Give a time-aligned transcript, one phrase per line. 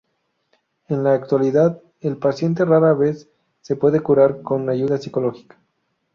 [0.87, 3.29] En la actualidad, el paciente rara vez
[3.61, 5.59] se puede curar con ayuda psicológica.